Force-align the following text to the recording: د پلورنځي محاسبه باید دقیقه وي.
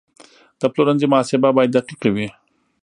د 0.59 0.61
پلورنځي 0.73 1.07
محاسبه 1.11 1.49
باید 1.57 1.75
دقیقه 1.77 2.07
وي. 2.15 2.27